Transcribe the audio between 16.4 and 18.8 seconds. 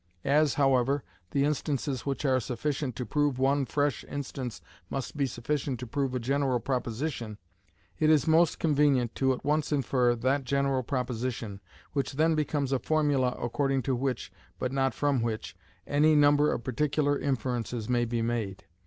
of particular inferences may be made.